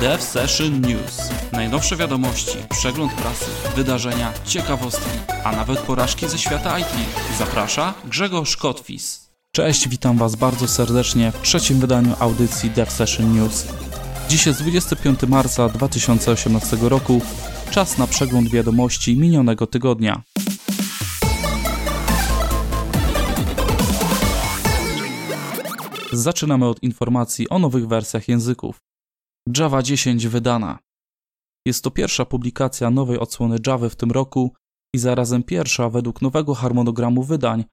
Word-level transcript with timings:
Dev 0.00 0.22
Session 0.22 0.80
News. 0.80 1.30
Najnowsze 1.52 1.96
wiadomości, 1.96 2.58
przegląd 2.70 3.12
prasy, 3.12 3.44
wydarzenia, 3.76 4.32
ciekawostki, 4.44 5.10
a 5.44 5.52
nawet 5.52 5.78
porażki 5.78 6.28
ze 6.28 6.38
świata 6.38 6.78
IT. 6.78 6.86
Zaprasza 7.38 7.94
Grzegorz 8.04 8.56
Kotwis. 8.56 9.30
Cześć, 9.52 9.88
witam 9.88 10.18
Was 10.18 10.36
bardzo 10.36 10.68
serdecznie 10.68 11.32
w 11.32 11.42
trzecim 11.42 11.80
wydaniu 11.80 12.16
audycji 12.18 12.70
Dev 12.70 12.90
Session 12.90 13.32
News. 13.32 13.66
Dziś 14.28 14.46
jest 14.46 14.62
25 14.62 15.22
marca 15.22 15.68
2018 15.68 16.76
roku. 16.80 17.20
Czas 17.70 17.98
na 17.98 18.06
przegląd 18.06 18.50
wiadomości 18.50 19.16
minionego 19.16 19.66
tygodnia. 19.66 20.22
Zaczynamy 26.12 26.68
od 26.68 26.82
informacji 26.82 27.48
o 27.48 27.58
nowych 27.58 27.88
wersjach 27.88 28.28
języków. 28.28 28.91
Java 29.48 29.82
10 29.82 30.26
wydana. 30.26 30.78
Jest 31.66 31.84
to 31.84 31.90
pierwsza 31.90 32.24
publikacja 32.24 32.90
nowej 32.90 33.18
odsłony 33.18 33.56
Java 33.66 33.88
w 33.88 33.96
tym 33.96 34.10
roku 34.10 34.54
i 34.94 34.98
zarazem 34.98 35.42
pierwsza 35.42 35.90
według 35.90 36.22
nowego 36.22 36.54
harmonogramu 36.54 37.22
wydań, 37.22 37.64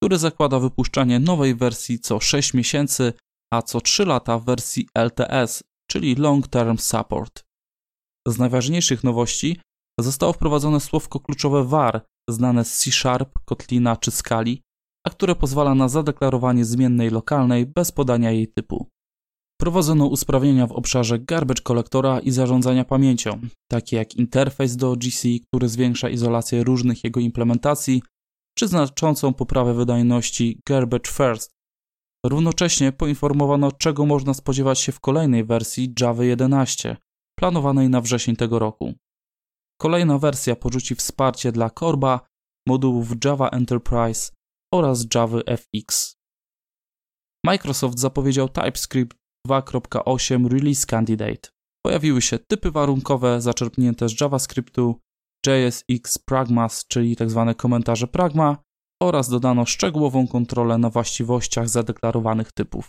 który 0.00 0.18
zakłada 0.18 0.58
wypuszczanie 0.58 1.20
nowej 1.20 1.54
wersji 1.54 1.98
co 1.98 2.20
6 2.20 2.54
miesięcy, 2.54 3.12
a 3.52 3.62
co 3.62 3.80
3 3.80 4.04
lata 4.04 4.38
w 4.38 4.44
wersji 4.44 4.88
LTS, 4.94 5.62
czyli 5.90 6.14
Long 6.14 6.48
Term 6.48 6.78
Support. 6.78 7.44
Z 8.28 8.38
najważniejszych 8.38 9.04
nowości 9.04 9.60
zostało 10.00 10.32
wprowadzone 10.32 10.80
słówko 10.80 11.20
kluczowe 11.20 11.64
var, 11.64 12.04
znane 12.30 12.64
z 12.64 12.78
C 12.78 12.92
Sharp, 12.92 13.38
Kotlina 13.44 13.96
czy 13.96 14.10
Skali, 14.10 14.62
a 15.06 15.10
które 15.10 15.34
pozwala 15.34 15.74
na 15.74 15.88
zadeklarowanie 15.88 16.64
zmiennej 16.64 17.10
lokalnej 17.10 17.66
bez 17.66 17.92
podania 17.92 18.30
jej 18.30 18.48
typu. 18.48 18.91
Prowadzono 19.62 20.06
usprawnienia 20.06 20.66
w 20.66 20.72
obszarze 20.72 21.18
garbage 21.18 21.62
kolektora 21.62 22.20
i 22.20 22.30
zarządzania 22.30 22.84
pamięcią, 22.84 23.40
takie 23.70 23.96
jak 23.96 24.14
interfejs 24.14 24.76
do 24.76 24.96
GC, 24.96 25.28
który 25.48 25.68
zwiększa 25.68 26.08
izolację 26.08 26.64
różnych 26.64 27.04
jego 27.04 27.20
implementacji, 27.20 28.02
czy 28.58 28.68
znaczącą 28.68 29.34
poprawę 29.34 29.74
wydajności 29.74 30.60
Garbage 30.68 31.10
First. 31.10 31.50
Równocześnie 32.26 32.92
poinformowano, 32.92 33.72
czego 33.72 34.06
można 34.06 34.34
spodziewać 34.34 34.78
się 34.78 34.92
w 34.92 35.00
kolejnej 35.00 35.44
wersji 35.44 35.94
Java 36.00 36.24
11, 36.24 36.96
planowanej 37.38 37.88
na 37.88 38.00
wrzesień 38.00 38.36
tego 38.36 38.58
roku. 38.58 38.94
Kolejna 39.80 40.18
wersja 40.18 40.56
porzuci 40.56 40.94
wsparcie 40.94 41.52
dla 41.52 41.70
Corba, 41.70 42.20
modułów 42.68 43.08
Java 43.24 43.48
Enterprise 43.48 44.32
oraz 44.74 45.06
Java 45.14 45.38
FX. 45.46 46.16
Microsoft 47.44 47.98
zapowiedział 47.98 48.48
TypeScript 48.48 49.21
2.8 49.48 50.46
Release 50.46 50.86
Candidate. 50.86 51.48
Pojawiły 51.86 52.22
się 52.22 52.38
typy 52.38 52.70
warunkowe 52.70 53.40
zaczerpnięte 53.40 54.08
z 54.08 54.20
JavaScriptu, 54.20 55.00
JSX 55.46 56.18
Pragmas, 56.18 56.86
czyli 56.86 57.16
tzw. 57.16 57.44
Tak 57.48 57.56
komentarze 57.56 58.06
Pragma, 58.06 58.56
oraz 59.02 59.28
dodano 59.28 59.66
szczegółową 59.66 60.28
kontrolę 60.28 60.78
na 60.78 60.90
właściwościach 60.90 61.68
zadeklarowanych 61.68 62.52
typów. 62.52 62.88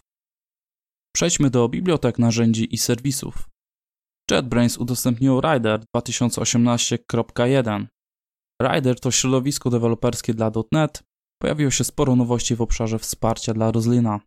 Przejdźmy 1.15 1.49
do 1.49 1.69
bibliotek 1.69 2.19
narzędzi 2.19 2.73
i 2.75 2.77
serwisów. 2.77 3.49
JetBrains 4.31 4.77
udostępniło 4.77 5.41
Rider 5.41 5.83
2018.1. 5.95 7.85
Rider 8.61 8.99
to 8.99 9.11
środowisko 9.11 9.69
deweloperskie 9.69 10.33
dla 10.33 10.51
.NET. 10.71 11.03
Pojawiło 11.41 11.71
się 11.71 11.83
sporo 11.83 12.15
nowości 12.15 12.55
w 12.55 12.61
obszarze 12.61 12.99
wsparcia 12.99 13.53
dla 13.53 13.71
Roslina. 13.71 14.19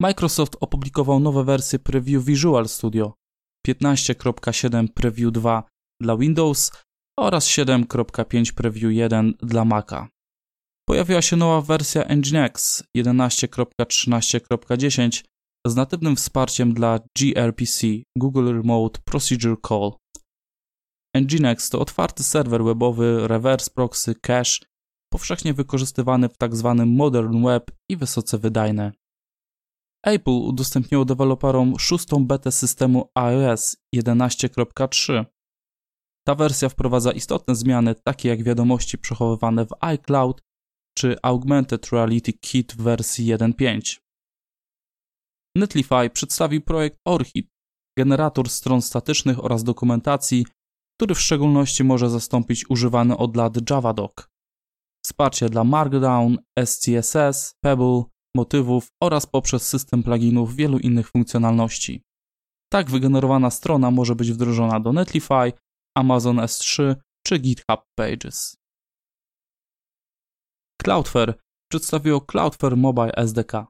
Microsoft 0.00 0.56
opublikował 0.60 1.20
nowe 1.20 1.44
wersje 1.44 1.78
Preview 1.78 2.24
Visual 2.24 2.68
Studio 2.68 3.14
15.7 3.66 4.88
Preview 4.94 5.32
2 5.32 5.64
dla 6.02 6.16
Windows 6.16 6.72
oraz 7.18 7.46
7.5 7.46 8.52
Preview 8.52 8.92
1 8.92 9.34
dla 9.42 9.64
Maca. 9.64 10.08
Pojawiła 10.88 11.22
się 11.22 11.36
nowa 11.36 11.60
wersja 11.60 12.04
Nginx 12.16 12.84
11.13.10 12.96 15.24
z 15.66 15.76
natywnym 15.76 16.16
wsparciem 16.16 16.74
dla 16.74 17.00
gRPC 17.18 17.86
Google 18.16 18.52
Remote 18.52 19.00
Procedure 19.04 19.56
Call. 19.68 19.92
Nginx 21.16 21.70
to 21.70 21.80
otwarty 21.80 22.22
serwer 22.22 22.64
webowy, 22.64 23.28
reverse 23.28 23.70
proxy, 23.74 24.14
cache, 24.14 24.58
powszechnie 25.12 25.54
wykorzystywany 25.54 26.28
w 26.28 26.36
tzw. 26.36 26.74
Tak 26.78 26.86
modern 26.86 27.44
web 27.44 27.70
i 27.90 27.96
wysoce 27.96 28.38
wydajny. 28.38 28.92
Apple 30.02 30.32
udostępniło 30.32 31.04
deweloperom 31.04 31.78
szóstą 31.78 32.26
betę 32.26 32.52
systemu 32.52 33.10
iOS 33.14 33.76
11.3. 33.96 35.24
Ta 36.26 36.34
wersja 36.34 36.68
wprowadza 36.68 37.12
istotne 37.12 37.54
zmiany, 37.54 37.94
takie 37.94 38.28
jak 38.28 38.42
wiadomości 38.42 38.98
przechowywane 38.98 39.66
w 39.66 39.70
iCloud 39.80 40.42
czy 40.98 41.16
Augmented 41.22 41.92
Reality 41.92 42.32
Kit 42.32 42.72
w 42.72 42.82
wersji 42.82 43.26
1.5. 43.26 44.00
Netlify 45.56 46.10
przedstawił 46.12 46.60
projekt 46.60 46.98
Orchid, 47.06 47.48
generator 47.98 48.48
stron 48.48 48.82
statycznych 48.82 49.44
oraz 49.44 49.64
dokumentacji, 49.64 50.46
który 50.98 51.14
w 51.14 51.20
szczególności 51.20 51.84
może 51.84 52.10
zastąpić 52.10 52.70
używany 52.70 53.16
od 53.16 53.36
lat 53.36 53.70
JavaDoc. 53.70 54.28
Wsparcie 55.04 55.48
dla 55.48 55.64
Markdown, 55.64 56.38
SCSS, 56.64 57.54
Pebble, 57.64 58.02
motywów 58.36 58.88
oraz 59.02 59.26
poprzez 59.26 59.68
system 59.68 60.02
pluginów 60.02 60.56
wielu 60.56 60.78
innych 60.78 61.08
funkcjonalności. 61.08 62.02
Tak 62.72 62.90
wygenerowana 62.90 63.50
strona 63.50 63.90
może 63.90 64.14
być 64.14 64.32
wdrożona 64.32 64.80
do 64.80 64.92
Netlify, 64.92 65.52
Amazon 65.96 66.36
S3 66.36 66.96
czy 67.26 67.38
GitHub 67.38 67.80
Pages. 67.98 68.56
Cloudflare 70.82 71.34
przedstawiło 71.70 72.20
Cloudflare 72.20 72.76
Mobile 72.76 73.12
SDK, 73.16 73.66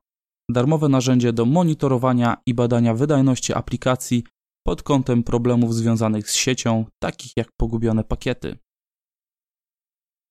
darmowe 0.50 0.88
narzędzie 0.88 1.32
do 1.32 1.44
monitorowania 1.44 2.36
i 2.46 2.54
badania 2.54 2.94
wydajności 2.94 3.54
aplikacji 3.54 4.24
pod 4.66 4.82
kątem 4.82 5.22
problemów 5.22 5.74
związanych 5.74 6.30
z 6.30 6.34
siecią, 6.34 6.84
takich 7.02 7.32
jak 7.36 7.48
pogubione 7.56 8.04
pakiety. 8.04 8.58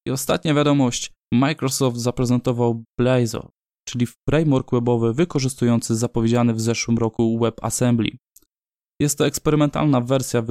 I 0.07 0.11
ostatnia 0.11 0.53
wiadomość: 0.53 1.13
Microsoft 1.33 1.97
zaprezentował 1.97 2.83
Blazor, 2.99 3.49
czyli 3.89 4.07
framework 4.29 4.71
webowy 4.71 5.13
wykorzystujący 5.13 5.95
zapowiedziany 5.95 6.53
w 6.53 6.61
zeszłym 6.61 6.97
roku 6.97 7.39
WebAssembly. 7.39 8.17
Jest 9.01 9.17
to 9.17 9.25
eksperymentalna 9.25 10.01
wersja 10.01 10.43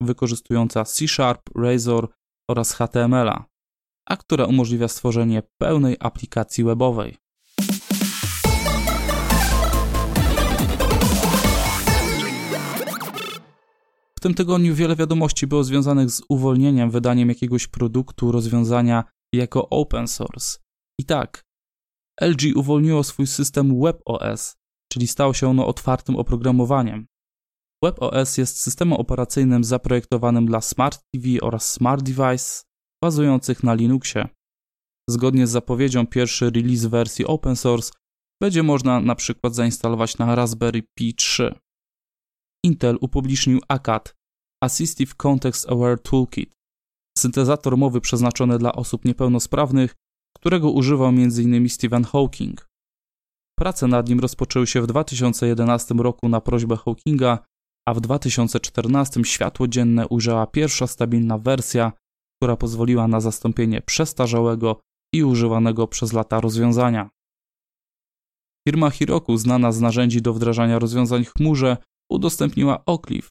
wykorzystująca 0.00 0.84
C 0.84 1.08
Sharp, 1.08 1.42
Razor 1.56 2.08
oraz 2.50 2.72
HTML, 2.72 3.30
a 4.08 4.16
która 4.16 4.44
umożliwia 4.44 4.88
stworzenie 4.88 5.42
pełnej 5.60 5.96
aplikacji 6.00 6.64
webowej. 6.64 7.16
W 14.18 14.20
tym 14.20 14.34
tygodniu 14.34 14.74
wiele 14.74 14.96
wiadomości 14.96 15.46
było 15.46 15.64
związanych 15.64 16.10
z 16.10 16.22
uwolnieniem 16.28 16.90
wydaniem 16.90 17.28
jakiegoś 17.28 17.66
produktu, 17.66 18.32
rozwiązania 18.32 19.04
jako 19.34 19.68
open 19.68 20.08
source. 20.08 20.58
I 21.00 21.04
tak, 21.04 21.44
LG 22.20 22.56
uwolniło 22.56 23.04
swój 23.04 23.26
system 23.26 23.80
WebOS, 23.80 24.56
czyli 24.92 25.06
stało 25.06 25.34
się 25.34 25.48
ono 25.48 25.66
otwartym 25.66 26.16
oprogramowaniem. 26.16 27.06
WebOS 27.84 28.38
jest 28.38 28.60
systemem 28.60 28.98
operacyjnym 28.98 29.64
zaprojektowanym 29.64 30.46
dla 30.46 30.60
Smart 30.60 31.00
TV 31.14 31.28
oraz 31.42 31.72
Smart 31.72 32.02
Device 32.02 32.62
bazujących 33.04 33.62
na 33.62 33.74
Linuxie. 33.74 34.28
Zgodnie 35.10 35.46
z 35.46 35.50
zapowiedzią 35.50 36.06
pierwszy 36.06 36.50
release 36.50 36.86
wersji 36.86 37.26
open 37.26 37.56
source 37.56 37.92
będzie 38.42 38.62
można 38.62 39.00
na 39.00 39.14
przykład 39.14 39.54
zainstalować 39.54 40.18
na 40.18 40.34
Raspberry 40.34 40.82
Pi 40.98 41.14
3. 41.14 41.54
Intel 42.64 42.98
upublicznił 43.00 43.60
ACAT 43.68 44.14
Assistive 44.62 45.14
Context 45.14 45.70
Aware 45.70 46.02
Toolkit, 46.02 46.52
syntezator 47.18 47.76
mowy 47.76 48.00
przeznaczony 48.00 48.58
dla 48.58 48.72
osób 48.72 49.04
niepełnosprawnych, 49.04 49.94
którego 50.36 50.70
używał 50.70 51.08
m.in. 51.08 51.68
Stephen 51.68 52.04
Hawking. 52.04 52.68
Prace 53.58 53.86
nad 53.86 54.08
nim 54.08 54.20
rozpoczęły 54.20 54.66
się 54.66 54.82
w 54.82 54.86
2011 54.86 55.94
roku 55.94 56.28
na 56.28 56.40
prośbę 56.40 56.76
Hawkinga, 56.76 57.38
a 57.88 57.94
w 57.94 58.00
2014 58.00 59.24
światło 59.24 59.68
dzienne 59.68 60.08
ujrzała 60.08 60.46
pierwsza 60.46 60.86
stabilna 60.86 61.38
wersja, 61.38 61.92
która 62.36 62.56
pozwoliła 62.56 63.08
na 63.08 63.20
zastąpienie 63.20 63.82
przestarzałego 63.82 64.80
i 65.14 65.24
używanego 65.24 65.86
przez 65.88 66.12
lata 66.12 66.40
rozwiązania. 66.40 67.10
Firma 68.68 68.90
Heroku, 68.90 69.36
znana 69.36 69.72
z 69.72 69.80
narzędzi 69.80 70.22
do 70.22 70.32
wdrażania 70.32 70.78
rozwiązań 70.78 71.24
w 71.24 71.32
chmurze, 71.32 71.76
udostępniła 72.10 72.84
Oclif 72.84 73.28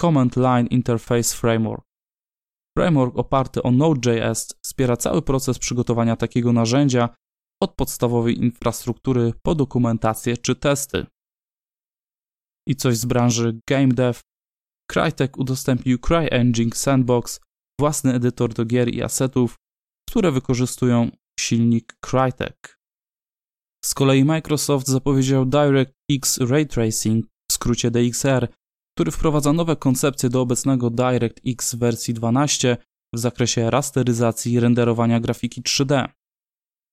Command 0.00 0.36
Line 0.36 0.66
Interface 0.66 1.36
Framework. 1.36 1.84
Framework 2.78 3.16
oparty 3.16 3.62
o 3.62 3.70
Node.js 3.70 4.54
wspiera 4.64 4.96
cały 4.96 5.22
proces 5.22 5.58
przygotowania 5.58 6.16
takiego 6.16 6.52
narzędzia 6.52 7.08
od 7.62 7.74
podstawowej 7.74 8.38
infrastruktury 8.38 9.32
po 9.42 9.54
dokumentację 9.54 10.36
czy 10.36 10.56
testy. 10.56 11.06
i 12.68 12.76
coś 12.76 12.96
z 12.96 13.04
branży 13.04 13.60
game 13.68 13.88
dev, 13.88 14.20
Crytek 14.90 15.38
udostępnił 15.38 15.98
CryEngine 15.98 16.72
Sandbox, 16.74 17.40
własny 17.80 18.14
edytor 18.14 18.54
do 18.54 18.64
gier 18.64 18.88
i 18.94 19.02
asetów, 19.02 19.56
które 20.08 20.32
wykorzystują 20.32 21.10
silnik 21.40 21.96
Crytek. 22.00 22.78
Z 23.84 23.94
kolei 23.94 24.24
Microsoft 24.24 24.86
zapowiedział 24.86 25.46
DirectX 25.46 26.38
Ray 26.38 26.66
Tracing, 26.66 27.26
w 27.50 27.52
skrócie 27.52 27.90
DXR, 27.90 28.48
który 28.94 29.10
wprowadza 29.10 29.52
nowe 29.52 29.76
koncepcje 29.76 30.28
do 30.28 30.40
obecnego 30.40 30.90
DirectX 30.90 31.74
wersji 31.74 32.14
12 32.14 32.76
w 33.14 33.18
zakresie 33.18 33.70
rasteryzacji 33.70 34.52
i 34.52 34.60
renderowania 34.60 35.20
grafiki 35.20 35.62
3D. 35.62 36.08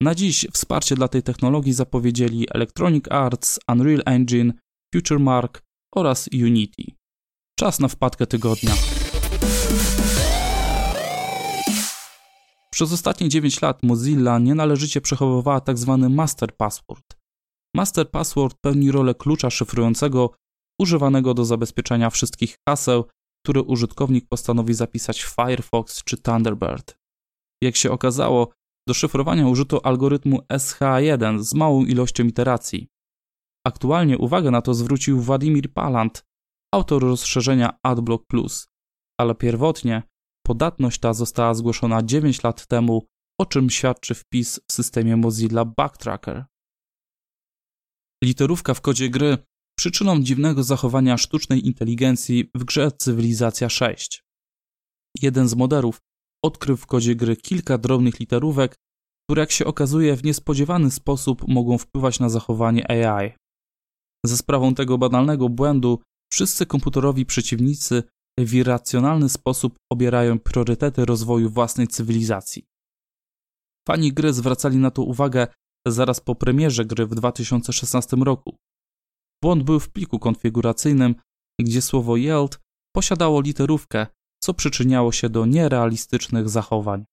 Na 0.02 0.16
dziś 0.16 0.48
wsparcie 0.54 0.96
dla 0.96 1.08
tej 1.08 1.24
technologii 1.24 1.74
zapowiedzieli 1.74 2.48
Electronic 2.54 3.06
Arts, 3.10 3.60
Unreal 3.68 4.02
Engine, 4.06 4.54
FutureMark 4.96 5.64
oraz 5.96 6.30
Unity. 6.34 6.84
Czas 7.60 7.80
na 7.80 7.88
wpadkę 7.88 8.28
tygodnia. 8.28 8.74
Przez 12.72 12.94
ostatnie 12.94 13.30
9 13.30 13.62
lat 13.62 13.84
Mozilla 13.84 14.40
nienależycie 14.40 15.02
przechowywała 15.02 15.62
tzw. 15.62 15.98
Tak 16.02 16.12
master 16.12 16.56
password. 16.56 17.18
Master 17.76 18.12
password 18.12 18.58
pełni 18.62 18.92
rolę 18.92 19.16
klucza 19.16 19.50
szyfrującego 19.50 20.30
używanego 20.82 21.34
do 21.34 21.46
zabezpieczenia 21.46 22.10
wszystkich 22.10 22.56
haseł, 22.70 23.06
które 23.46 23.62
użytkownik 23.62 24.28
postanowi 24.28 24.74
zapisać 24.74 25.24
w 25.24 25.36
Firefox 25.36 26.04
czy 26.04 26.18
Thunderbird. 26.18 26.98
Jak 27.64 27.76
się 27.76 27.92
okazało, 27.92 28.54
do 28.88 28.94
szyfrowania 28.94 29.48
użyto 29.48 29.86
algorytmu 29.86 30.40
SH1 30.54 31.40
z 31.40 31.54
małą 31.54 31.86
ilością 31.86 32.24
iteracji. 32.24 32.88
Aktualnie 33.68 34.18
uwagę 34.18 34.52
na 34.52 34.62
to 34.62 34.74
zwrócił 34.74 35.22
Władimir 35.22 35.74
Palant, 35.74 36.24
autor 36.74 37.02
rozszerzenia 37.02 37.80
AdBlock 37.84 38.26
Plus, 38.28 38.68
ale 39.20 39.36
pierwotnie 39.36 40.04
podatność 40.46 41.00
ta 41.00 41.14
została 41.14 41.54
zgłoszona 41.54 42.04
9 42.04 42.44
lat 42.44 42.68
temu, 42.68 43.08
o 43.42 43.46
czym 43.46 43.70
świadczy 43.70 44.14
wpis 44.16 44.60
w 44.70 44.74
systemie 44.74 45.18
Mozilla 45.18 45.66
Backtracker. 45.66 46.46
Literówka 48.24 48.74
w 48.74 48.82
kodzie 48.82 49.10
gry 49.10 49.38
przyczyną 49.82 50.22
dziwnego 50.22 50.64
zachowania 50.64 51.18
sztucznej 51.18 51.68
inteligencji 51.68 52.52
w 52.56 52.64
grze 52.64 52.92
Cywilizacja 52.92 53.70
6. 53.70 54.24
Jeden 55.22 55.48
z 55.48 55.56
moderów 55.56 56.00
odkrył 56.44 56.78
w 56.78 56.86
kodzie 56.86 57.16
gry 57.16 57.36
kilka 57.36 57.78
drobnych 57.78 58.20
literówek, 58.20 58.76
które 59.26 59.40
jak 59.40 59.52
się 59.52 59.66
okazuje 59.66 60.16
w 60.16 60.24
niespodziewany 60.24 60.92
sposób 60.92 61.48
mogą 61.48 61.78
wpływać 61.78 62.20
na 62.20 62.30
zachowanie 62.30 62.92
AI. 62.92 63.32
Ze 64.26 64.38
sprawą 64.38 64.76
tego 64.76 64.98
banalnego 64.98 65.50
błędu 65.50 66.00
wszyscy 66.32 66.66
komputerowi 66.66 67.26
przeciwnicy 67.26 68.04
w 68.40 68.54
irracjonalny 68.54 69.30
sposób 69.30 69.76
obierają 69.92 70.40
priorytety 70.40 71.06
rozwoju 71.06 71.50
własnej 71.50 71.88
cywilizacji. 71.88 72.66
Fani 73.88 74.14
gry 74.14 74.34
zwracali 74.34 74.78
na 74.78 74.92
to 74.92 75.04
uwagę 75.04 75.48
zaraz 75.88 76.20
po 76.20 76.36
premierze 76.36 76.86
gry 76.86 77.06
w 77.06 77.16
2016 77.16 78.18
roku. 78.18 78.58
Błąd 79.44 79.64
był 79.64 79.80
w 79.80 79.90
pliku 79.90 80.20
konfiguracyjnym, 80.20 81.16
gdzie 81.62 81.82
słowo 81.82 82.18
yield 82.18 82.60
posiadało 82.96 83.42
literówkę, 83.42 84.08
co 84.44 84.54
przyczyniało 84.54 85.12
się 85.12 85.30
do 85.30 85.46
nierealistycznych 85.46 86.50
zachowań. 86.50 87.06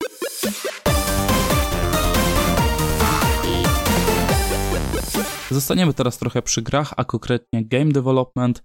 Zostaniemy 5.51 5.95
teraz 5.95 6.19
trochę 6.19 6.43
przy 6.43 6.63
grach, 6.63 6.95
a 6.97 7.05
konkretnie 7.05 7.65
game 7.65 7.93
development, 7.93 8.63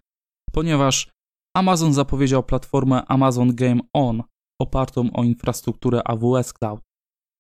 ponieważ 0.52 1.12
Amazon 1.56 1.94
zapowiedział 1.94 2.44
platformę 2.44 3.06
Amazon 3.06 3.56
Game 3.56 3.82
On, 3.94 4.24
opartą 4.62 5.14
o 5.14 5.24
infrastrukturę 5.24 6.02
AWS 6.08 6.54
Cloud. 6.54 6.82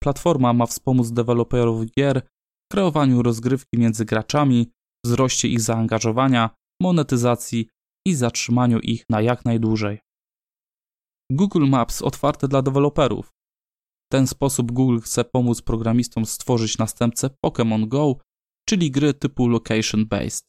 Platforma 0.03 0.53
ma 0.53 0.65
wspomóc 0.65 1.11
deweloperów 1.11 1.85
gier 1.85 2.21
w 2.65 2.73
kreowaniu 2.73 3.21
rozgrywki 3.21 3.77
między 3.77 4.05
graczami, 4.05 4.71
wzroście 5.05 5.47
ich 5.47 5.61
zaangażowania, 5.61 6.50
monetyzacji 6.81 7.67
i 8.07 8.15
zatrzymaniu 8.15 8.79
ich 8.79 9.05
na 9.09 9.21
jak 9.21 9.45
najdłużej. 9.45 10.00
Google 11.31 11.67
Maps 11.67 12.01
otwarte 12.01 12.47
dla 12.47 12.61
deweloperów. 12.61 13.27
W 14.05 14.11
ten 14.11 14.27
sposób 14.27 14.71
Google 14.71 15.00
chce 15.00 15.23
pomóc 15.23 15.61
programistom 15.61 16.25
stworzyć 16.25 16.77
następcę 16.77 17.29
Pokémon 17.45 17.88
Go, 17.88 18.15
czyli 18.69 18.91
gry 18.91 19.13
typu 19.13 19.47
location 19.47 20.05
based. 20.05 20.45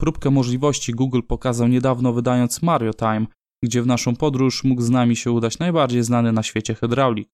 Próbkę 0.00 0.30
możliwości 0.30 0.92
Google 0.92 1.20
pokazał 1.28 1.68
niedawno 1.68 2.12
wydając 2.12 2.62
Mario 2.62 2.94
Time, 2.94 3.26
gdzie 3.64 3.82
w 3.82 3.86
naszą 3.86 4.16
podróż 4.16 4.64
mógł 4.64 4.82
z 4.82 4.90
nami 4.90 5.16
się 5.16 5.30
udać 5.30 5.58
najbardziej 5.58 6.02
znany 6.02 6.32
na 6.32 6.42
świecie 6.42 6.74
hydraulik. 6.74 7.28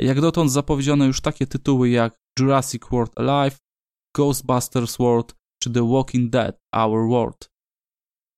Jak 0.00 0.20
dotąd 0.20 0.52
zapowiedziano 0.52 1.04
już 1.04 1.20
takie 1.20 1.46
tytuły 1.46 1.88
jak 1.88 2.16
Jurassic 2.38 2.82
World 2.90 3.18
Alive, 3.18 3.58
Ghostbusters 4.16 4.98
World 4.98 5.34
czy 5.62 5.70
The 5.70 5.88
Walking 5.88 6.30
Dead 6.30 6.58
Our 6.74 7.08
World. 7.08 7.50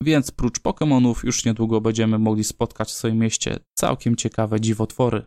Więc 0.03 0.31
prócz 0.31 0.61
Pokémonów 0.61 1.25
już 1.25 1.45
niedługo 1.45 1.81
będziemy 1.81 2.19
mogli 2.19 2.45
spotkać 2.45 2.89
w 2.89 2.93
swoim 2.93 3.19
mieście 3.19 3.59
całkiem 3.79 4.17
ciekawe 4.17 4.61
dziwotwory. 4.61 5.27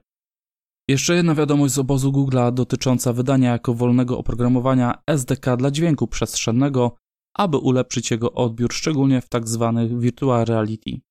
Jeszcze 0.90 1.16
jedna 1.16 1.36
wiadomość 1.36 1.74
z 1.74 1.80
obozu 1.80 2.12
Google'a 2.12 2.54
dotycząca 2.54 3.14
wydania 3.14 3.52
jako 3.52 3.74
wolnego 3.74 4.18
oprogramowania 4.18 5.04
SDK 5.08 5.58
dla 5.58 5.72
dźwięku 5.72 6.08
przestrzennego 6.08 6.98
aby 7.36 7.58
ulepszyć 7.58 8.12
jego 8.12 8.34
odbiór, 8.34 8.74
szczególnie 8.74 9.22
w 9.22 9.30
tzw. 9.30 9.74
Tak 9.76 10.00
virtual 10.00 10.46
reality. 10.46 11.02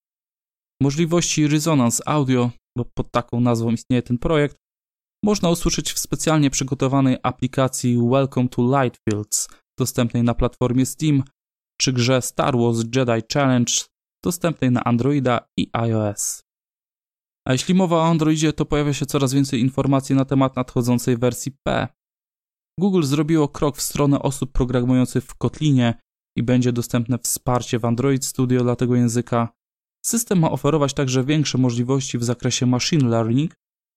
Możliwości 0.83 1.49
Resonance 1.49 2.09
Audio, 2.09 2.51
bo 2.79 2.85
pod 2.85 3.11
taką 3.11 3.41
nazwą 3.41 3.71
istnieje 3.71 4.03
ten 4.03 4.19
projekt, 4.19 4.57
można 5.25 5.51
usłyszeć 5.51 5.93
w 5.93 5.99
specjalnie 5.99 6.51
przygotowanej 6.51 7.17
aplikacji 7.23 7.99
Welcome 7.99 8.49
to 8.49 8.63
Lightfields, 8.63 9.49
dostępnej 9.79 10.23
na 10.23 10.35
platformie 10.35 10.87
Steam, 10.87 11.23
czy 11.81 11.93
grze 11.93 12.23
Star 12.23 12.59
Wars 12.59 12.79
Jedi 12.79 13.23
Challenge, 13.33 13.73
dostępnej 14.25 14.71
na 14.71 14.85
Androida 14.85 15.41
i 15.59 15.71
iOS. 15.73 16.43
A 17.49 17.53
jeśli 17.53 17.75
mowa 17.75 17.97
o 17.97 18.07
Androidzie, 18.07 18.53
to 18.53 18.65
pojawia 18.67 18.93
się 18.93 19.07
coraz 19.07 19.33
więcej 19.33 19.61
informacji 19.61 20.15
na 20.15 20.25
temat 20.25 20.57
nadchodzącej 20.57 21.17
wersji 21.17 21.53
P. 21.67 21.89
Google 22.81 23.03
zrobiło 23.03 23.49
krok 23.49 23.77
w 23.77 23.83
stronę 23.83 24.23
osób 24.23 24.53
programujących 24.53 25.25
w 25.25 25.35
Kotlinie 25.35 25.95
i 26.37 26.43
będzie 26.43 26.73
dostępne 26.73 27.19
wsparcie 27.19 27.79
w 27.79 27.85
Android 27.85 28.25
Studio 28.25 28.63
dla 28.63 28.77
tego 28.77 28.97
języka. 28.97 29.49
System 30.05 30.39
ma 30.39 30.51
oferować 30.51 30.95
także 30.95 31.25
większe 31.25 31.59
możliwości 31.59 32.19
w 32.19 32.25
zakresie 32.25 32.67
machine 32.67 33.09
learning 33.09 33.55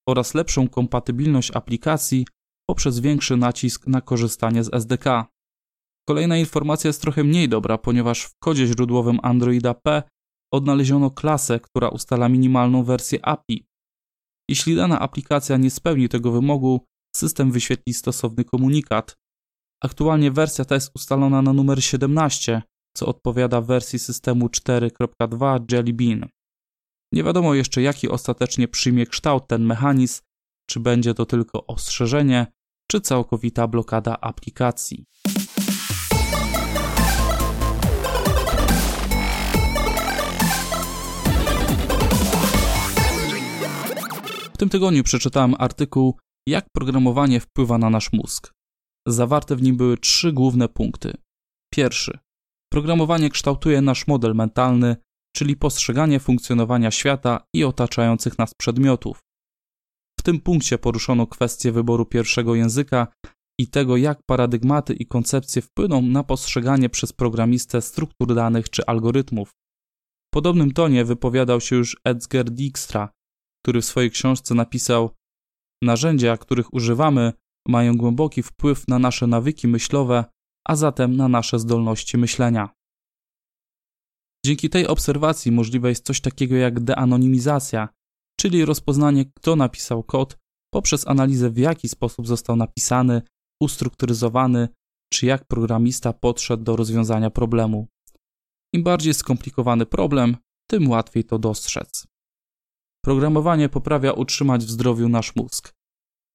oraz 0.08 0.34
lepszą 0.34 0.68
kompatybilność 0.68 1.52
aplikacji 1.56 2.28
poprzez 2.70 3.00
większy 3.00 3.38
nacisk 3.38 3.88
na 3.88 4.02
korzystanie 4.02 4.64
z 4.64 4.74
SDK. 4.74 5.06
Kolejna 6.10 6.38
informacja 6.38 6.88
jest 6.88 7.02
trochę 7.02 7.24
mniej 7.24 7.50
dobra, 7.50 7.78
ponieważ 7.78 8.24
w 8.24 8.36
kodzie 8.40 8.68
źródłowym 8.68 9.20
Androida 9.24 9.74
P 9.74 10.04
odnaleziono 10.54 11.12
klasę, 11.12 11.60
która 11.60 11.90
ustala 11.90 12.30
minimalną 12.30 12.84
wersję 12.84 13.26
API. 13.26 13.68
Jeśli 14.50 14.76
dana 14.76 15.00
aplikacja 15.00 15.58
nie 15.58 15.72
spełni 15.72 16.10
tego 16.10 16.32
wymogu, 16.32 16.86
system 17.16 17.52
wyświetli 17.52 17.94
stosowny 17.94 18.44
komunikat. 18.44 19.16
Aktualnie 19.84 20.32
wersja 20.32 20.66
ta 20.66 20.76
jest 20.76 20.92
ustalona 20.96 21.42
na 21.42 21.54
numer 21.54 21.84
17, 21.84 22.62
co 22.98 23.06
odpowiada 23.06 23.62
wersji 23.62 24.00
systemu 24.00 24.48
4.2 24.48 25.72
Jelly 25.72 25.94
Bean. 25.94 26.30
Nie 27.14 27.24
wiadomo 27.24 27.54
jeszcze, 27.54 27.82
jaki 27.82 28.10
ostatecznie 28.10 28.68
przyjmie 28.68 29.06
kształt 29.06 29.48
ten 29.48 29.66
mechanizm, 29.66 30.22
czy 30.70 30.80
będzie 30.80 31.14
to 31.14 31.26
tylko 31.26 31.66
ostrzeżenie, 31.66 32.48
czy 32.92 33.02
całkowita 33.02 33.68
blokada 33.68 34.18
aplikacji. 34.22 35.06
W 44.58 44.60
tym 44.60 44.70
tygodniu 44.70 45.04
przeczytałem 45.04 45.56
artykuł 45.60 46.18
Jak 46.48 46.66
programowanie 46.76 47.40
wpływa 47.40 47.78
na 47.78 47.90
nasz 47.90 48.14
mózg. 48.14 48.52
Zawarte 49.08 49.56
w 49.56 49.62
nim 49.62 49.78
były 49.78 49.98
trzy 49.98 50.34
główne 50.34 50.70
punkty. 50.70 51.14
Pierwszy. 51.74 52.20
Programowanie 52.74 53.30
kształtuje 53.30 53.82
nasz 53.82 54.08
model 54.08 54.36
mentalny, 54.36 54.96
czyli 55.36 55.56
postrzeganie 55.56 56.20
funkcjonowania 56.20 56.92
świata 56.92 57.44
i 57.56 57.64
otaczających 57.64 58.38
nas 58.38 58.54
przedmiotów. 58.54 59.20
W 60.20 60.24
tym 60.24 60.40
punkcie 60.40 60.78
poruszono 60.78 61.28
kwestię 61.28 61.72
wyboru 61.72 62.06
pierwszego 62.06 62.56
języka 62.56 63.08
i 63.60 63.68
tego, 63.68 63.98
jak 63.98 64.20
paradygmaty 64.30 64.94
i 64.94 65.06
koncepcje 65.06 65.62
wpłyną 65.62 66.02
na 66.02 66.24
postrzeganie 66.24 66.90
przez 66.90 67.14
programistę 67.14 67.82
struktur 67.82 68.36
danych 68.36 68.70
czy 68.70 68.86
algorytmów. 68.86 69.50
W 70.28 70.30
podobnym 70.34 70.72
tonie 70.72 71.06
wypowiadał 71.06 71.62
się 71.62 71.76
już 71.76 71.98
Edgar 72.04 72.46
Dijkstra, 72.46 73.17
który 73.68 73.82
w 73.82 73.86
swojej 73.86 74.12
książce 74.12 74.56
napisał: 74.56 75.10
Narzędzia, 75.84 76.38
których 76.38 76.74
używamy, 76.74 77.34
mają 77.68 77.98
głęboki 77.98 78.44
wpływ 78.44 78.88
na 78.88 79.00
nasze 79.00 79.28
nawyki 79.28 79.68
myślowe, 79.68 80.26
a 80.68 80.76
zatem 80.76 81.16
na 81.16 81.28
nasze 81.28 81.60
zdolności 81.60 82.18
myślenia. 82.18 82.70
Dzięki 84.46 84.70
tej 84.70 84.88
obserwacji 84.88 85.52
możliwe 85.52 85.90
jest 85.90 86.06
coś 86.06 86.22
takiego 86.22 86.56
jak 86.56 86.80
deanonimizacja, 86.80 87.90
czyli 88.40 88.66
rozpoznanie, 88.66 89.26
kto 89.26 89.56
napisał 89.56 90.04
kod 90.04 90.38
poprzez 90.74 91.08
analizę, 91.08 91.50
w 91.50 91.58
jaki 91.58 91.90
sposób 91.90 92.28
został 92.28 92.56
napisany, 92.56 93.22
ustrukturyzowany, 93.62 94.70
czy 95.14 95.26
jak 95.26 95.46
programista 95.46 96.14
podszedł 96.14 96.64
do 96.64 96.76
rozwiązania 96.76 97.30
problemu. 97.30 97.88
Im 98.74 98.84
bardziej 98.84 99.14
skomplikowany 99.14 99.86
problem, 99.86 100.38
tym 100.70 100.90
łatwiej 100.90 101.24
to 101.24 101.40
dostrzec. 101.40 102.08
Programowanie 103.08 103.70
poprawia 103.70 104.14
utrzymać 104.14 104.66
w 104.66 104.70
zdrowiu 104.70 105.10
nasz 105.10 105.36
mózg. 105.36 105.74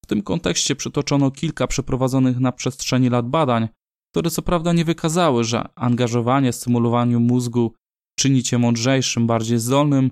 W 0.05 0.07
tym 0.07 0.23
kontekście 0.23 0.77
przytoczono 0.77 1.31
kilka 1.31 1.67
przeprowadzonych 1.67 2.41
na 2.41 2.53
przestrzeni 2.53 3.09
lat 3.11 3.29
badań, 3.29 3.69
które 4.11 4.31
co 4.31 4.43
prawda 4.43 4.73
nie 4.73 4.85
wykazały, 4.85 5.45
że 5.45 5.69
angażowanie 5.75 6.53
stymulowaniu 6.53 7.21
mózgu 7.21 7.75
czyni 8.19 8.43
cię 8.43 8.59
mądrzejszym, 8.59 9.27
bardziej 9.27 9.59
zdolnym, 9.59 10.11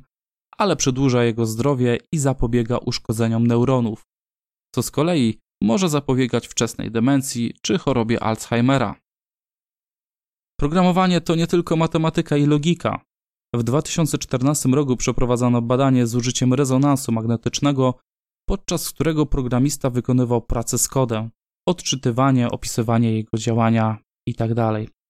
ale 0.59 0.77
przedłuża 0.77 1.25
jego 1.25 1.47
zdrowie 1.47 1.99
i 2.13 2.19
zapobiega 2.19 2.79
uszkodzeniom 2.79 3.47
neuronów, 3.47 4.07
co 4.75 4.83
z 4.83 4.91
kolei 4.91 5.39
może 5.63 5.89
zapobiegać 5.89 6.49
wczesnej 6.49 6.91
demencji 6.91 7.55
czy 7.63 7.79
chorobie 7.79 8.23
Alzheimera. 8.23 9.01
Programowanie 10.59 11.21
to 11.21 11.35
nie 11.35 11.47
tylko 11.47 11.77
matematyka 11.77 12.37
i 12.37 12.47
logika. 12.47 13.10
W 13.55 13.63
2014 13.63 14.69
roku 14.69 14.97
przeprowadzono 14.97 15.63
badanie 15.63 16.07
z 16.07 16.15
użyciem 16.15 16.55
rezonansu 16.55 17.13
magnetycznego, 17.13 17.95
podczas 18.49 18.91
którego 18.91 19.27
programista 19.27 19.91
wykonywał 19.91 20.43
pracę 20.43 20.79
z 20.79 20.89
kodem, 20.89 21.31
odczytywanie, 21.69 22.51
opisywanie 22.51 23.17
jego 23.17 23.39
działania 23.39 23.99
itd. 24.27 24.55
Tak 24.55 25.01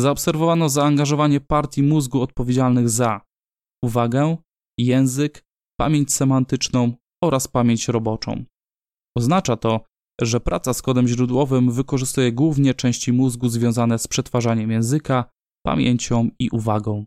Zaobserwowano 0.00 0.68
zaangażowanie 0.68 1.40
partii 1.40 1.82
mózgu 1.82 2.22
odpowiedzialnych 2.22 2.88
za 2.88 3.20
uwagę, 3.84 4.36
język, 4.78 5.44
pamięć 5.80 6.12
semantyczną 6.12 6.92
oraz 7.24 7.48
pamięć 7.48 7.88
roboczą. 7.88 8.44
Oznacza 9.16 9.56
to, 9.56 9.80
że 10.20 10.40
praca 10.40 10.74
z 10.74 10.82
kodem 10.82 11.08
źródłowym 11.08 11.72
wykorzystuje 11.72 12.32
głównie 12.32 12.74
części 12.74 13.12
mózgu 13.12 13.48
związane 13.48 13.98
z 13.98 14.08
przetwarzaniem 14.08 14.70
języka, 14.70 15.24
pamięcią 15.66 16.28
i 16.38 16.50
uwagą. 16.50 17.06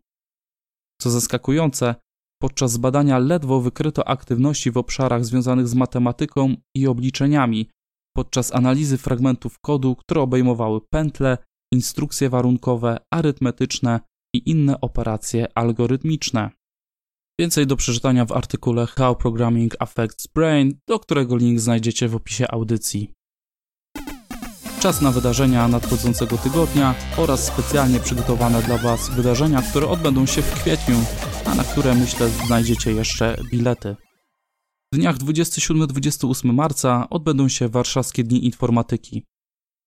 Co 1.05 1.11
zaskakujące, 1.11 1.95
podczas 2.41 2.77
badania 2.77 3.19
ledwo 3.19 3.61
wykryto 3.61 4.07
aktywności 4.07 4.71
w 4.71 4.77
obszarach 4.77 5.25
związanych 5.25 5.67
z 5.67 5.73
matematyką 5.73 6.55
i 6.75 6.87
obliczeniami, 6.87 7.69
podczas 8.15 8.55
analizy 8.55 8.97
fragmentów 8.97 9.59
kodu, 9.59 9.95
które 9.95 10.21
obejmowały 10.21 10.81
pętle, 10.93 11.37
instrukcje 11.73 12.29
warunkowe, 12.29 12.97
arytmetyczne 13.13 13.99
i 14.35 14.49
inne 14.49 14.81
operacje 14.81 15.57
algorytmiczne. 15.57 16.49
Więcej 17.39 17.67
do 17.67 17.75
przeczytania 17.75 18.25
w 18.25 18.31
artykule 18.31 18.85
How 18.85 19.15
Programming 19.15 19.75
Affects 19.79 20.27
Brain, 20.27 20.77
do 20.87 20.99
którego 20.99 21.37
link 21.37 21.59
znajdziecie 21.59 22.07
w 22.07 22.15
opisie 22.15 22.47
audycji. 22.47 23.11
Czas 24.85 25.01
na 25.01 25.11
wydarzenia 25.11 25.67
nadchodzącego 25.67 26.37
tygodnia 26.37 26.95
oraz 27.17 27.45
specjalnie 27.45 27.99
przygotowane 27.99 28.61
dla 28.61 28.77
Was 28.77 29.09
wydarzenia, 29.09 29.61
które 29.61 29.87
odbędą 29.87 30.25
się 30.25 30.41
w 30.41 30.53
kwietniu, 30.53 30.95
a 31.45 31.55
na 31.55 31.63
które 31.63 31.95
myślę 31.95 32.29
znajdziecie 32.29 32.91
jeszcze 32.91 33.37
bilety. 33.51 33.95
W 34.93 34.97
dniach 34.97 35.17
27-28 35.17 36.53
marca 36.53 37.09
odbędą 37.09 37.47
się 37.47 37.69
Warszawskie 37.69 38.23
Dni 38.23 38.45
Informatyki. 38.45 39.23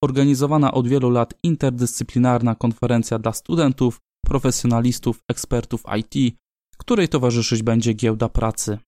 Organizowana 0.04 0.72
od 0.72 0.88
wielu 0.88 1.10
lat 1.10 1.34
interdyscyplinarna 1.42 2.54
konferencja 2.54 3.18
dla 3.18 3.32
studentów, 3.32 3.98
profesjonalistów, 4.26 5.20
ekspertów 5.30 5.82
IT, 5.98 6.36
której 6.78 7.08
towarzyszyć 7.08 7.62
będzie 7.62 7.92
giełda 7.92 8.28
pracy. 8.28 8.78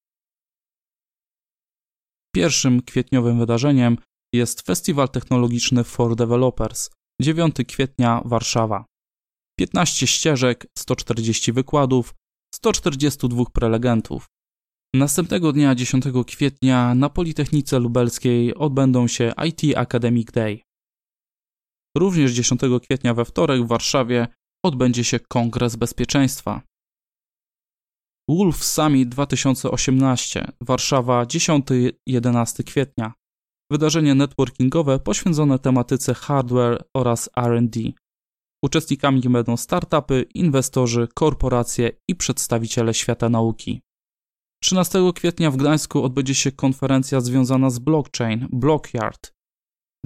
Pierwszym 2.35 2.83
kwietniowym 2.83 3.39
wydarzeniem 3.39 3.97
jest 4.35 4.67
Festiwal 4.67 5.09
Technologiczny 5.09 5.85
for 5.85 6.17
Developers 6.17 6.91
9 7.23 7.57
kwietnia 7.69 8.23
Warszawa. 8.25 8.85
15 9.59 10.07
ścieżek, 10.07 10.67
140 10.79 11.53
wykładów, 11.53 12.15
142 12.55 13.45
prelegentów. 13.53 14.27
Następnego 14.95 15.53
dnia 15.53 15.75
10 15.75 16.05
kwietnia 16.27 16.95
na 16.95 17.09
Politechnice 17.09 17.79
Lubelskiej 17.79 18.55
odbędą 18.55 19.07
się 19.07 19.33
IT 19.49 19.77
Academic 19.77 20.31
Day. 20.31 20.61
Również 21.97 22.33
10 22.33 22.61
kwietnia 22.83 23.15
we 23.15 23.25
wtorek 23.25 23.65
w 23.65 23.69
Warszawie 23.69 24.29
odbędzie 24.65 25.05
się 25.05 25.21
Kongres 25.21 25.77
Bezpieczeństwa. 25.77 26.63
Wolf 28.29 28.65
Summit 28.65 29.09
2018 29.09 30.53
Warszawa 30.61 31.25
10-11 31.25 32.65
kwietnia. 32.65 33.13
Wydarzenie 33.71 34.15
networkingowe 34.15 34.99
poświęcone 34.99 35.59
tematyce 35.59 36.15
hardware 36.15 36.85
oraz 36.97 37.31
RD. 37.39 37.81
Uczestnikami 38.65 39.21
będą 39.21 39.57
startupy, 39.57 40.27
inwestorzy, 40.35 41.09
korporacje 41.15 41.91
i 42.09 42.15
przedstawiciele 42.15 42.95
świata 42.95 43.29
nauki. 43.29 43.81
13 44.63 44.99
kwietnia 45.15 45.51
w 45.51 45.57
Gdańsku 45.57 46.03
odbędzie 46.03 46.35
się 46.35 46.53
konferencja 46.53 47.21
związana 47.21 47.71
z 47.71 47.79
blockchain 47.79 48.49
Blockyard. 48.53 49.33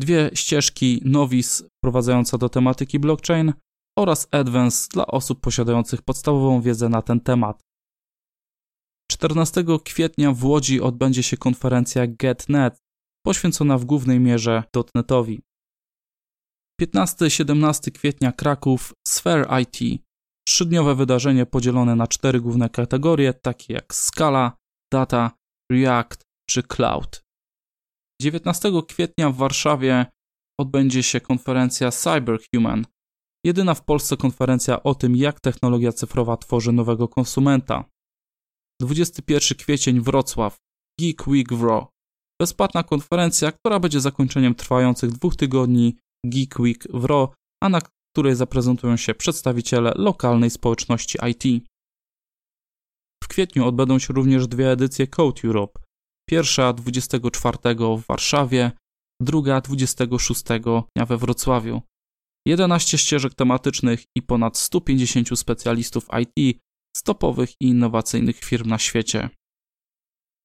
Dwie 0.00 0.30
ścieżki 0.35 1.00
Novis 1.04 1.62
wprowadzająca 1.78 2.38
do 2.38 2.49
tematyki 2.49 2.99
blockchain 2.99 3.52
oraz 3.99 4.28
Advance 4.30 4.88
dla 4.92 5.06
osób 5.06 5.40
posiadających 5.40 6.02
podstawową 6.02 6.61
wiedzę 6.61 6.88
na 6.88 7.02
ten 7.02 7.21
temat. 7.21 7.61
14 9.12 9.64
kwietnia 9.85 10.33
w 10.33 10.44
Łodzi 10.44 10.80
odbędzie 10.80 11.23
się 11.23 11.37
konferencja 11.37 12.06
GetNet, 12.06 12.84
poświęcona 13.26 13.78
w 13.78 13.85
głównej 13.85 14.21
mierze 14.21 14.62
dotnetowi. 14.75 15.43
15-17 16.81 17.93
kwietnia 17.93 18.33
Kraków 18.33 18.95
Sphere 19.09 19.62
IT, 19.62 20.02
trzydniowe 20.49 20.95
wydarzenie 20.95 21.47
podzielone 21.47 21.97
na 21.97 22.07
cztery 22.07 22.40
główne 22.40 22.71
kategorie, 22.71 23.35
takie 23.35 23.75
jak 23.75 23.95
Scala, 23.95 24.57
Data, 24.93 25.31
React 25.73 26.23
czy 26.50 26.62
Cloud. 26.62 27.25
19 28.23 28.73
kwietnia 28.88 29.31
w 29.31 29.37
Warszawie 29.37 30.07
odbędzie 30.61 31.02
się 31.02 31.21
konferencja 31.21 31.90
Cyberhuman, 31.90 32.87
jedyna 33.45 33.75
w 33.75 33.85
Polsce 33.85 34.16
konferencja 34.16 34.83
o 34.83 34.95
tym, 34.95 35.16
jak 35.16 35.40
technologia 35.40 35.93
cyfrowa 35.93 36.37
tworzy 36.37 36.73
nowego 36.73 37.09
konsumenta. 37.09 37.85
21 38.83 39.59
kwiecień 39.59 40.00
Wrocław, 40.00 40.59
Geek 41.00 41.26
Week 41.26 41.52
WRO. 41.52 41.94
Bezpłatna 42.45 42.83
konferencja, 42.83 43.53
która 43.53 43.81
będzie 43.81 44.01
zakończeniem 44.01 44.55
trwających 44.55 45.11
dwóch 45.11 45.37
tygodni 45.37 45.97
Geek 46.27 46.61
Week 46.61 46.87
WRO, 46.95 47.35
a 47.63 47.69
na 47.69 47.81
której 48.13 48.35
zaprezentują 48.35 48.97
się 48.97 49.15
przedstawiciele 49.15 49.93
lokalnej 49.97 50.51
społeczności 50.51 51.19
IT. 51.31 51.65
W 53.25 53.29
kwietniu 53.29 53.67
odbędą 53.67 53.99
się 53.99 54.15
również 54.15 54.47
dwie 54.47 54.71
edycje 54.71 55.07
Code 55.07 55.41
Europe. 55.45 55.81
Pierwsza 56.31 56.73
24 56.73 57.59
w 57.99 58.07
Warszawie, 58.09 58.73
druga 59.23 59.61
26 59.61 60.43
dnia 60.97 61.07
we 61.07 61.17
Wrocławiu. 61.17 61.83
11 62.47 62.99
ścieżek 62.99 63.35
tematycznych 63.35 64.05
i 64.17 64.23
ponad 64.23 64.59
150 64.59 65.39
specjalistów 65.39 66.07
IT 66.23 66.59
z 66.97 67.03
topowych 67.03 67.51
i 67.61 67.69
innowacyjnych 67.69 68.37
firm 68.37 68.69
na 68.69 68.79
świecie. 68.79 69.31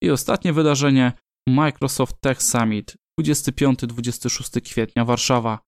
I 0.04 0.10
ostatnie 0.10 0.54
wydarzenie 0.54 1.14
Microsoft 1.50 2.16
Tech 2.22 2.44
Summit 2.44 2.98
25-26 3.22 4.62
kwietnia 4.62 5.06
Warszawa. 5.06 5.60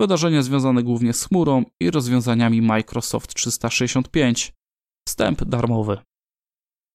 Wydarzenie 0.00 0.42
związane 0.42 0.82
głównie 0.82 1.12
z 1.12 1.24
chmurą 1.24 1.64
i 1.80 1.90
rozwiązaniami 1.90 2.62
Microsoft 2.62 3.34
365. 3.34 4.52
Wstęp 5.08 5.44
darmowy. 5.44 5.98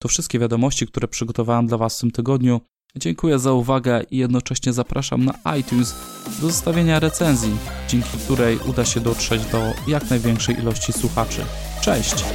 To 0.01 0.07
wszystkie 0.07 0.39
wiadomości, 0.39 0.87
które 0.87 1.07
przygotowałem 1.07 1.67
dla 1.67 1.77
Was 1.77 1.97
w 1.97 2.01
tym 2.01 2.11
tygodniu. 2.11 2.61
Dziękuję 2.95 3.39
za 3.39 3.53
uwagę 3.53 4.03
i 4.11 4.17
jednocześnie 4.17 4.73
zapraszam 4.73 5.25
na 5.25 5.55
iTunes 5.59 5.95
do 6.41 6.47
zostawienia 6.47 6.99
recenzji, 6.99 7.57
dzięki 7.87 8.17
której 8.17 8.59
uda 8.69 8.85
się 8.85 8.99
dotrzeć 8.99 9.45
do 9.45 9.73
jak 9.87 10.09
największej 10.09 10.55
ilości 10.55 10.93
słuchaczy. 10.93 11.45
Cześć! 11.81 12.25